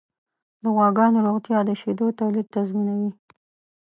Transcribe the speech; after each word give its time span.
د 0.63 0.65
غواګانو 0.75 1.23
روغتیا 1.27 1.59
د 1.65 1.69
شیدو 1.81 2.07
تولید 2.19 2.47
تضمینوي. 2.55 3.11